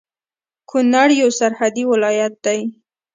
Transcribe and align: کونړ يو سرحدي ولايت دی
کونړ 0.69 1.07
يو 1.21 1.29
سرحدي 1.39 1.83
ولايت 1.91 2.33
دی 2.45 2.59